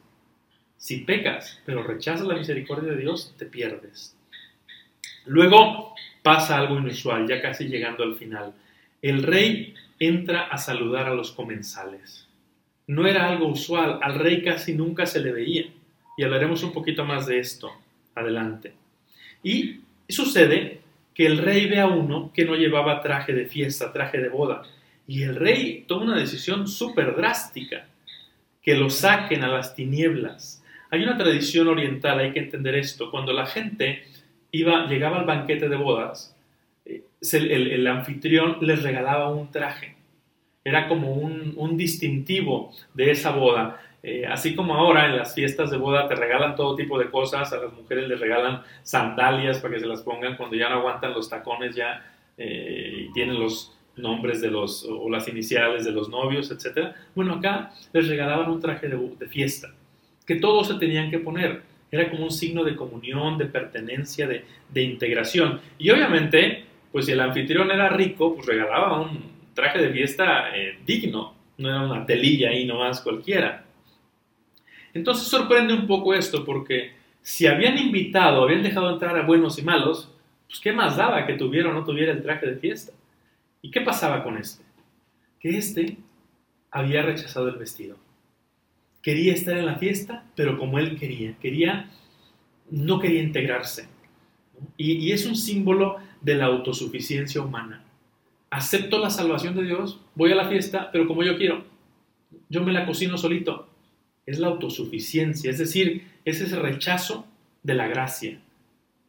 Si 0.77 0.99
pecas, 0.99 1.61
pero 1.65 1.83
rechazas 1.83 2.25
la 2.25 2.35
misericordia 2.35 2.93
de 2.93 3.01
Dios, 3.01 3.35
te 3.37 3.45
pierdes. 3.45 4.15
Luego 5.25 5.93
pasa 6.23 6.57
algo 6.57 6.77
inusual, 6.77 7.27
ya 7.27 7.41
casi 7.41 7.65
llegando 7.65 8.05
al 8.05 8.15
final. 8.15 8.53
El 9.01 9.23
rey 9.23 9.73
entra 9.99 10.43
a 10.43 10.57
saludar 10.57 11.07
a 11.07 11.13
los 11.13 11.33
comensales. 11.33 12.29
No 12.87 13.05
era 13.05 13.27
algo 13.27 13.49
usual, 13.49 13.99
al 14.01 14.19
rey 14.19 14.41
casi 14.41 14.75
nunca 14.75 15.05
se 15.05 15.19
le 15.19 15.33
veía. 15.33 15.65
Y 16.15 16.23
hablaremos 16.23 16.63
un 16.63 16.71
poquito 16.71 17.03
más 17.03 17.25
de 17.25 17.39
esto 17.39 17.73
adelante. 18.15 18.71
Y 19.43 19.81
sucede 20.07 20.79
que 21.13 21.25
el 21.25 21.39
rey 21.39 21.67
ve 21.67 21.81
a 21.81 21.87
uno 21.87 22.31
que 22.33 22.45
no 22.45 22.55
llevaba 22.55 23.01
traje 23.01 23.33
de 23.33 23.47
fiesta, 23.47 23.91
traje 23.91 24.19
de 24.19 24.29
boda, 24.29 24.63
y 25.09 25.23
el 25.23 25.37
rey 25.37 25.85
toma 25.87 26.03
una 26.03 26.19
decisión 26.19 26.67
súper 26.67 27.15
drástica, 27.15 27.87
que 28.61 28.75
lo 28.75 28.91
saquen 28.91 29.43
a 29.43 29.47
las 29.47 29.73
tinieblas. 29.73 30.63
Hay 30.91 31.01
una 31.01 31.17
tradición 31.17 31.67
oriental, 31.67 32.19
hay 32.19 32.31
que 32.31 32.41
entender 32.41 32.75
esto. 32.75 33.09
Cuando 33.09 33.33
la 33.33 33.47
gente 33.47 34.03
iba, 34.51 34.85
llegaba 34.85 35.17
al 35.17 35.25
banquete 35.25 35.67
de 35.67 35.75
bodas, 35.77 36.37
eh, 36.85 37.01
el, 37.31 37.87
anfitrión 37.87 38.57
les 38.61 38.83
regalaba 38.83 39.31
un 39.31 39.49
traje. 39.49 39.95
Era 40.63 40.87
como 40.87 41.13
un, 41.13 41.75
distintivo 41.75 42.71
de 42.93 43.09
esa 43.09 43.31
boda. 43.31 43.81
Eh, 44.03 44.27
así 44.27 44.53
como 44.53 44.75
ahora 44.75 45.07
en 45.07 45.17
las 45.17 45.33
fiestas 45.33 45.71
de 45.71 45.77
boda 45.77 46.07
te 46.07 46.13
regalan 46.13 46.55
todo 46.55 46.75
tipo 46.75 46.99
de 46.99 47.09
cosas, 47.09 47.51
a 47.51 47.57
las 47.57 47.73
mujeres 47.73 48.07
les 48.07 48.19
regalan 48.19 48.61
sandalias 48.83 49.57
para 49.57 49.73
que 49.73 49.79
se 49.79 49.87
las 49.87 50.03
pongan 50.03 50.37
cuando 50.37 50.55
ya 50.55 50.69
no 50.69 50.75
aguantan 50.75 51.13
los 51.13 51.27
tacones 51.27 51.75
ya 51.75 52.05
eh, 52.37 53.09
tienen 53.15 53.39
los, 53.39 53.75
nombres 53.99 54.41
de 54.41 54.49
los, 54.49 54.85
o 54.85 55.09
las 55.09 55.27
iniciales 55.27 55.85
de 55.85 55.91
los 55.91 56.09
novios, 56.09 56.51
etc. 56.51 56.95
Bueno, 57.15 57.35
acá 57.35 57.71
les 57.93 58.07
regalaban 58.07 58.49
un 58.49 58.59
traje 58.59 58.87
de, 58.87 59.27
fiesta, 59.27 59.73
que 60.25 60.35
todos 60.35 60.67
se 60.67 60.75
tenían 60.75 61.11
que 61.11 61.19
poner. 61.19 61.61
Era 61.91 62.09
como 62.09 62.25
un 62.25 62.31
signo 62.31 62.63
de 62.63 62.75
comunión, 62.75 63.37
de 63.37 63.45
pertenencia, 63.45 64.27
de, 64.27 64.83
integración. 64.83 65.59
Y 65.77 65.89
obviamente, 65.89 66.65
pues 66.91 67.05
si 67.05 67.11
el 67.11 67.19
anfitrión 67.19 67.71
era 67.71 67.89
rico, 67.89 68.35
pues 68.35 68.47
regalaba 68.47 69.01
un 69.01 69.19
traje 69.53 69.79
de 69.79 69.89
fiesta 69.91 70.55
eh, 70.55 70.79
digno, 70.85 71.33
no 71.57 71.69
era 71.69 71.81
una 71.81 72.05
telilla 72.05 72.49
ahí 72.49 72.65
nomás 72.65 73.01
cualquiera. 73.01 73.65
Entonces 74.93 75.27
sorprende 75.27 75.73
un 75.73 75.87
poco 75.87 76.13
esto, 76.13 76.45
porque 76.45 76.93
si 77.21 77.47
habían 77.47 77.77
invitado, 77.77 78.43
habían 78.43 78.63
dejado 78.63 78.91
entrar 78.91 79.17
a 79.17 79.23
buenos 79.23 79.59
y 79.59 79.61
malos, 79.61 80.11
pues 80.47 80.59
qué 80.59 80.71
más 80.71 80.97
daba 80.97 81.25
que 81.25 81.33
tuviera 81.33 81.69
o 81.69 81.73
no 81.73 81.83
tuviera 81.83 82.11
el 82.11 82.23
traje 82.23 82.47
de 82.47 82.55
fiesta. 82.55 82.93
¿Y 83.61 83.71
qué 83.71 83.81
pasaba 83.81 84.23
con 84.23 84.37
este? 84.37 84.63
Que 85.39 85.57
este 85.57 85.97
había 86.71 87.01
rechazado 87.01 87.49
el 87.49 87.55
vestido. 87.55 87.97
Quería 89.01 89.33
estar 89.33 89.57
en 89.57 89.65
la 89.65 89.75
fiesta, 89.75 90.25
pero 90.35 90.57
como 90.57 90.77
él 90.79 90.97
quería, 90.97 91.35
quería, 91.39 91.89
no 92.69 92.99
quería 92.99 93.23
integrarse. 93.23 93.87
Y, 94.77 95.11
es 95.11 95.25
un 95.25 95.35
símbolo 95.35 95.97
de 96.21 96.35
la 96.35 96.45
autosuficiencia 96.45 97.41
humana. 97.41 97.83
Acepto 98.49 98.99
la 98.99 99.09
salvación 99.09 99.55
de 99.55 99.63
Dios, 99.63 100.01
voy 100.15 100.31
a 100.31 100.35
la 100.35 100.49
fiesta, 100.49 100.89
pero 100.91 101.07
como 101.07 101.23
yo 101.23 101.37
quiero. 101.37 101.63
Yo 102.49 102.63
me 102.63 102.73
la 102.73 102.85
cocino 102.85 103.17
solito. 103.17 103.69
Es 104.25 104.39
la 104.39 104.47
autosuficiencia, 104.47 105.49
es 105.49 105.57
decir, 105.57 106.07
es 106.25 106.41
ese 106.41 106.57
rechazo 106.57 107.25
de 107.63 107.73
la 107.73 107.87
gracia. 107.87 108.41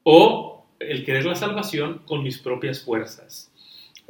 O 0.03 0.67
el 0.79 1.05
querer 1.05 1.27
la 1.27 1.35
salvación 1.35 2.03
con 2.07 2.23
mis 2.23 2.39
propias 2.39 2.83
fuerzas. 2.83 3.50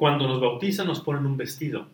Cuando 0.01 0.27
nos 0.27 0.41
bautizan 0.41 0.87
nos 0.87 1.01
ponen 1.01 1.27
un 1.27 1.37
vestido, 1.37 1.87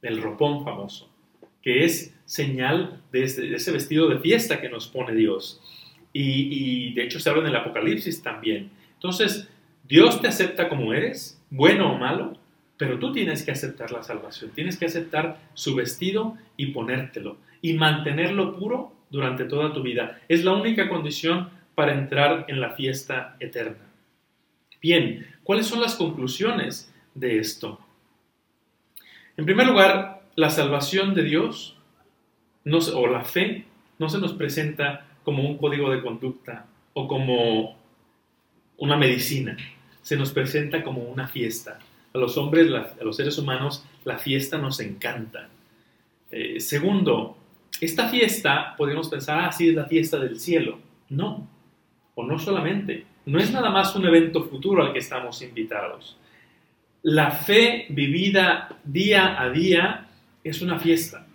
el 0.00 0.22
ropón 0.22 0.64
famoso, 0.64 1.14
que 1.60 1.84
es 1.84 2.18
señal 2.24 3.02
de, 3.12 3.24
ese 3.24 3.70
vestido 3.70 4.08
de 4.08 4.18
fiesta 4.18 4.62
que 4.62 4.70
nos 4.70 4.88
pone 4.88 5.14
Dios. 5.14 5.60
Y, 6.10 6.94
de 6.94 7.04
hecho 7.04 7.20
se 7.20 7.28
habla 7.28 7.42
en 7.42 7.48
el 7.48 7.56
Apocalipsis 7.56 8.22
también. 8.22 8.70
Entonces, 8.94 9.46
Dios 9.86 10.22
te 10.22 10.28
acepta 10.28 10.70
como 10.70 10.94
eres, 10.94 11.38
bueno 11.50 11.92
o 11.92 11.98
malo, 11.98 12.38
pero 12.78 12.98
tú 12.98 13.12
tienes 13.12 13.42
que 13.42 13.50
aceptar 13.50 13.92
la 13.92 14.02
salvación, 14.02 14.50
tienes 14.54 14.78
que 14.78 14.86
aceptar 14.86 15.38
su 15.52 15.74
vestido 15.74 16.38
y 16.56 16.68
ponértelo 16.68 17.36
y 17.60 17.74
mantenerlo 17.74 18.56
puro 18.56 18.94
durante 19.10 19.44
toda 19.44 19.74
tu 19.74 19.82
vida. 19.82 20.18
Es 20.30 20.44
la 20.44 20.54
única 20.54 20.88
condición 20.88 21.50
para 21.74 21.92
entrar 21.92 22.46
en 22.48 22.62
la 22.62 22.70
fiesta 22.70 23.36
eterna. 23.38 23.84
Bien, 24.80 25.26
¿cuáles 25.42 25.66
son 25.66 25.82
las 25.82 25.94
conclusiones 25.94 26.90
de 27.14 27.38
esto? 27.38 27.78
En 29.36 29.44
primer 29.44 29.66
lugar, 29.66 30.22
la 30.36 30.50
salvación 30.50 31.14
de 31.14 31.22
Dios 31.24 31.76
o 32.94 33.06
la 33.06 33.24
fe 33.24 33.66
no 33.98 34.08
se 34.08 34.18
nos 34.18 34.32
presenta 34.32 35.06
como 35.22 35.42
un 35.42 35.56
código 35.56 35.90
de 35.90 36.02
conducta 36.02 36.66
o 36.92 37.08
como 37.08 37.76
una 38.78 38.96
medicina, 38.96 39.56
se 40.02 40.16
nos 40.16 40.32
presenta 40.32 40.82
como 40.82 41.02
una 41.02 41.26
fiesta. 41.26 41.78
A 42.12 42.18
los 42.18 42.36
hombres, 42.36 42.70
a 42.72 43.04
los 43.04 43.16
seres 43.16 43.38
humanos, 43.38 43.84
la 44.04 44.18
fiesta 44.18 44.58
nos 44.58 44.78
encanta. 44.80 45.48
Eh, 46.30 46.60
segundo, 46.60 47.36
esta 47.80 48.08
fiesta, 48.08 48.74
podemos 48.76 49.08
pensar, 49.08 49.40
ah, 49.40 49.52
sí, 49.52 49.68
es 49.68 49.74
la 49.74 49.86
fiesta 49.86 50.18
del 50.18 50.38
cielo. 50.38 50.78
No, 51.08 51.48
o 52.14 52.24
no 52.24 52.38
solamente. 52.38 53.04
No 53.26 53.38
es 53.38 53.50
nada 53.50 53.70
más 53.70 53.96
un 53.96 54.06
evento 54.06 54.44
futuro 54.44 54.84
al 54.84 54.92
que 54.92 54.98
estamos 54.98 55.42
invitados. 55.42 56.16
La 57.04 57.32
fe 57.32 57.84
vivida 57.90 58.78
día 58.82 59.38
a 59.38 59.50
día 59.50 60.08
es 60.42 60.62
una 60.62 60.78
fiesta, 60.78 61.26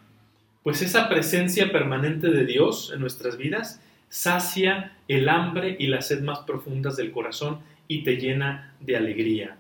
pues 0.64 0.82
esa 0.82 1.08
presencia 1.08 1.72
permanente 1.72 2.32
de 2.32 2.44
Dios 2.44 2.92
en 2.92 3.00
nuestras 3.00 3.38
vidas 3.38 3.80
sacia 4.08 4.98
el 5.08 5.30
hambre 5.30 5.78
y 5.78 5.86
la 5.86 6.02
sed 6.02 6.24
más 6.24 6.40
profundas 6.40 6.98
del 6.98 7.12
corazón 7.12 7.60
y 7.88 8.02
te 8.02 8.18
llena 8.18 8.74
de 8.80 8.98
alegría. 8.98 9.58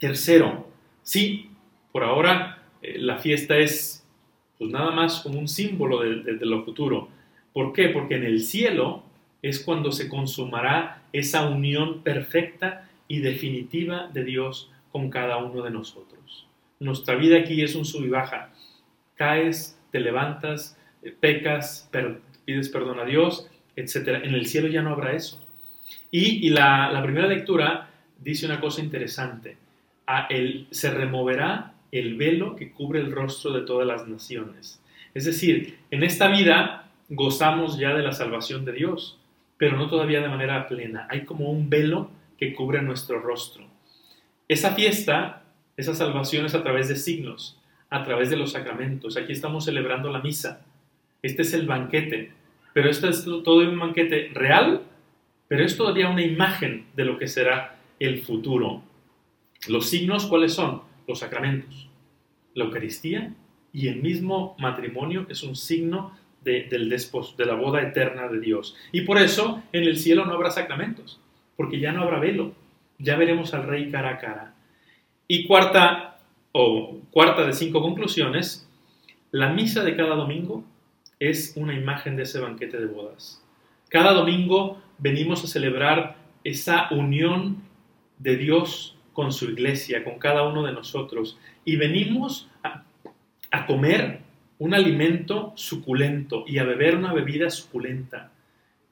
Tercero, 0.00 0.68
sí, 1.04 1.48
por 1.92 2.02
ahora 2.02 2.64
eh, 2.82 2.98
la 2.98 3.18
fiesta 3.18 3.56
es 3.56 4.04
pues 4.58 4.72
nada 4.72 4.90
más 4.90 5.20
como 5.20 5.38
un 5.38 5.46
símbolo 5.46 6.00
de, 6.00 6.34
de 6.34 6.46
lo 6.46 6.64
futuro. 6.64 7.08
¿Por 7.52 7.72
qué? 7.72 7.90
Porque 7.90 8.16
en 8.16 8.24
el 8.24 8.42
cielo 8.42 9.04
es 9.42 9.60
cuando 9.60 9.92
se 9.92 10.08
consumará 10.08 11.04
esa 11.12 11.46
unión 11.46 12.02
perfecta 12.02 12.90
y 13.06 13.20
definitiva 13.20 14.10
de 14.12 14.24
Dios 14.24 14.72
con 14.94 15.10
cada 15.10 15.38
uno 15.38 15.60
de 15.60 15.72
nosotros. 15.72 16.46
Nuestra 16.78 17.16
vida 17.16 17.40
aquí 17.40 17.60
es 17.62 17.74
un 17.74 17.84
sub 17.84 18.04
y 18.04 18.10
baja. 18.10 18.52
Caes, 19.16 19.76
te 19.90 19.98
levantas, 19.98 20.78
eh, 21.02 21.12
pecas, 21.18 21.90
pides 22.44 22.68
perdón 22.68 23.00
a 23.00 23.04
Dios, 23.04 23.50
etc. 23.74 24.22
En 24.22 24.34
el 24.34 24.46
cielo 24.46 24.68
ya 24.68 24.82
no 24.82 24.90
habrá 24.90 25.10
eso. 25.14 25.44
Y, 26.12 26.48
la, 26.50 27.00
primera 27.02 27.26
lectura 27.26 27.90
dice 28.20 28.46
una 28.46 28.60
cosa 28.60 28.82
interesante. 28.82 29.56
A 30.06 30.28
él, 30.30 30.68
se 30.70 30.92
removerá 30.92 31.74
el 31.90 32.14
velo 32.16 32.54
que 32.54 32.70
cubre 32.70 33.00
el 33.00 33.10
rostro 33.10 33.50
de 33.50 33.62
todas 33.62 33.88
las 33.88 34.06
naciones. 34.06 34.80
Es 35.12 35.24
decir, 35.24 35.76
en 35.90 36.04
esta 36.04 36.28
vida 36.28 36.88
gozamos 37.08 37.80
ya 37.80 37.94
de 37.94 38.04
la 38.04 38.12
salvación 38.12 38.64
de 38.64 38.74
Dios, 38.74 39.18
pero 39.56 39.76
no 39.76 39.88
todavía 39.88 40.20
de 40.20 40.28
manera 40.28 40.68
plena. 40.68 41.08
Hay 41.10 41.24
como 41.24 41.50
un 41.50 41.68
velo 41.68 42.12
que 42.38 42.54
cubre 42.54 42.80
nuestro 42.80 43.18
rostro. 43.18 43.73
Esa 44.48 44.74
fiesta, 44.74 45.42
esa 45.76 45.94
salvación 45.94 46.44
es 46.44 46.54
a 46.54 46.62
través 46.62 46.88
de 46.88 46.96
signos, 46.96 47.58
a 47.88 48.04
través 48.04 48.28
de 48.28 48.36
los 48.36 48.52
sacramentos. 48.52 49.16
Aquí 49.16 49.32
estamos 49.32 49.64
celebrando 49.64 50.10
la 50.10 50.20
misa. 50.20 50.64
Este 51.22 51.42
es 51.42 51.54
el 51.54 51.66
banquete, 51.66 52.32
pero 52.74 52.90
esto 52.90 53.08
es 53.08 53.24
todo 53.24 53.68
un 53.68 53.78
banquete 53.78 54.30
real, 54.34 54.82
pero 55.48 55.64
es 55.64 55.76
todavía 55.76 56.10
una 56.10 56.22
imagen 56.22 56.86
de 56.94 57.04
lo 57.06 57.18
que 57.18 57.26
será 57.26 57.76
el 57.98 58.22
futuro. 58.22 58.82
Los 59.68 59.88
signos, 59.88 60.26
¿cuáles 60.26 60.52
son? 60.52 60.82
Los 61.08 61.20
sacramentos, 61.20 61.88
la 62.54 62.64
Eucaristía 62.64 63.34
y 63.72 63.88
el 63.88 64.02
mismo 64.02 64.56
matrimonio 64.58 65.26
es 65.28 65.42
un 65.42 65.56
signo 65.56 66.16
de, 66.42 66.68
la 67.38 67.54
boda 67.54 67.82
eterna 67.82 68.28
de 68.28 68.40
Dios. 68.40 68.76
Y 68.92 69.02
por 69.02 69.18
eso 69.18 69.62
en 69.72 69.84
el 69.84 69.96
cielo 69.96 70.26
no 70.26 70.34
habrá 70.34 70.50
sacramentos, 70.50 71.20
porque 71.56 71.80
ya 71.80 71.92
no 71.92 72.02
habrá 72.02 72.18
velo, 72.18 72.52
ya 72.98 73.16
veremos 73.16 73.54
al 73.54 73.64
rey 73.64 73.90
cara 73.90 74.10
a 74.10 74.18
cara. 74.18 74.54
Y 75.26 75.46
cuarta, 75.46 76.18
o 76.52 76.98
cuarta 77.10 77.46
de 77.46 77.52
cinco 77.52 77.80
conclusiones, 77.80 78.68
la 79.30 79.52
misa 79.52 79.82
de 79.82 79.96
cada 79.96 80.14
domingo 80.14 80.64
es 81.18 81.54
una 81.56 81.74
imagen 81.74 82.16
de 82.16 82.24
ese 82.24 82.40
banquete 82.40 82.78
de 82.78 82.86
bodas. 82.86 83.42
Cada 83.88 84.12
domingo 84.12 84.80
venimos 84.98 85.42
a 85.44 85.46
celebrar 85.46 86.16
esa 86.44 86.88
unión 86.90 87.62
de 88.18 88.36
Dios 88.36 88.96
con 89.12 89.32
su 89.32 89.50
iglesia, 89.50 90.04
con 90.04 90.18
cada 90.18 90.42
uno 90.42 90.62
de 90.62 90.72
nosotros, 90.72 91.38
y 91.64 91.76
venimos 91.76 92.50
a, 92.62 92.84
a 93.50 93.66
comer 93.66 94.20
un 94.58 94.74
alimento 94.74 95.52
suculento 95.56 96.44
y 96.46 96.58
a 96.58 96.64
beber 96.64 96.96
una 96.96 97.12
bebida 97.12 97.50
suculenta, 97.50 98.32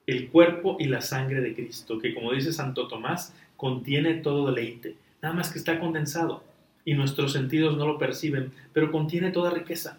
el 0.05 0.29
cuerpo 0.29 0.77
y 0.79 0.85
la 0.85 1.01
sangre 1.01 1.41
de 1.41 1.55
Cristo, 1.55 1.99
que 1.99 2.13
como 2.13 2.33
dice 2.33 2.51
Santo 2.51 2.87
Tomás, 2.87 3.33
contiene 3.57 4.15
todo 4.15 4.51
deleite, 4.51 4.95
nada 5.21 5.35
más 5.35 5.51
que 5.51 5.59
está 5.59 5.79
condensado 5.79 6.43
y 6.85 6.93
nuestros 6.93 7.33
sentidos 7.33 7.77
no 7.77 7.87
lo 7.87 7.97
perciben, 7.97 8.51
pero 8.73 8.91
contiene 8.91 9.31
toda 9.31 9.51
riqueza. 9.51 9.97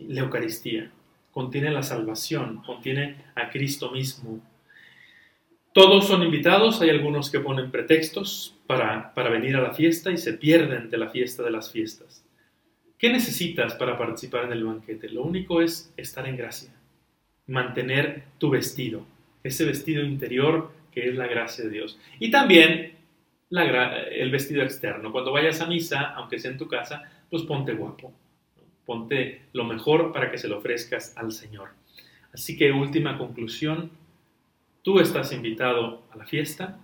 La 0.00 0.20
Eucaristía 0.20 0.90
contiene 1.32 1.70
la 1.70 1.82
salvación, 1.82 2.62
contiene 2.64 3.16
a 3.34 3.50
Cristo 3.50 3.90
mismo. 3.90 4.40
Todos 5.72 6.06
son 6.06 6.22
invitados, 6.22 6.80
hay 6.80 6.88
algunos 6.88 7.30
que 7.30 7.40
ponen 7.40 7.70
pretextos 7.70 8.54
para, 8.66 9.12
para 9.12 9.28
venir 9.28 9.54
a 9.56 9.60
la 9.60 9.74
fiesta 9.74 10.10
y 10.10 10.16
se 10.16 10.32
pierden 10.32 10.88
de 10.88 10.96
la 10.96 11.10
fiesta 11.10 11.42
de 11.42 11.50
las 11.50 11.70
fiestas. 11.70 12.24
¿Qué 12.98 13.12
necesitas 13.12 13.74
para 13.74 13.98
participar 13.98 14.44
en 14.44 14.52
el 14.52 14.64
banquete? 14.64 15.10
Lo 15.10 15.22
único 15.22 15.60
es 15.60 15.92
estar 15.98 16.26
en 16.26 16.38
gracia, 16.38 16.70
mantener 17.46 18.22
tu 18.38 18.48
vestido, 18.48 19.04
ese 19.44 19.66
vestido 19.66 20.02
interior 20.02 20.72
que 20.96 21.10
es 21.10 21.14
la 21.14 21.26
gracia 21.26 21.62
de 21.64 21.70
Dios. 21.70 21.98
Y 22.18 22.30
también 22.30 22.94
el 23.50 24.30
vestido 24.30 24.62
externo. 24.62 25.12
Cuando 25.12 25.30
vayas 25.30 25.60
a 25.60 25.66
misa, 25.66 26.14
aunque 26.14 26.38
sea 26.38 26.52
en 26.52 26.56
tu 26.56 26.68
casa, 26.68 27.02
pues 27.28 27.42
ponte 27.42 27.74
guapo, 27.74 28.14
ponte 28.86 29.42
lo 29.52 29.64
mejor 29.64 30.10
para 30.10 30.30
que 30.30 30.38
se 30.38 30.48
lo 30.48 30.56
ofrezcas 30.56 31.14
al 31.18 31.32
Señor. 31.32 31.68
Así 32.32 32.56
que 32.56 32.72
última 32.72 33.18
conclusión, 33.18 33.90
tú 34.80 34.98
estás 34.98 35.34
invitado 35.34 36.02
a 36.12 36.16
la 36.16 36.24
fiesta, 36.24 36.78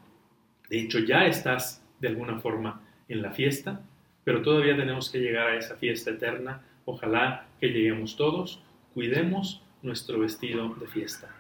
de 0.69 0.81
hecho 0.81 0.99
ya 0.99 1.25
estás 1.25 1.83
de 1.99 2.09
alguna 2.09 2.39
forma 2.39 2.83
en 3.09 3.23
la 3.23 3.31
fiesta, 3.31 3.81
pero 4.25 4.43
todavía 4.43 4.77
tenemos 4.77 5.09
que 5.09 5.21
llegar 5.21 5.49
a 5.49 5.57
esa 5.57 5.77
fiesta 5.77 6.11
eterna. 6.11 6.61
Ojalá 6.85 7.47
que 7.59 7.69
lleguemos 7.69 8.19
todos, 8.19 8.63
cuidemos 8.93 9.63
nuestro 9.81 10.19
vestido 10.19 10.69
de 10.75 10.87
fiesta. 10.87 11.35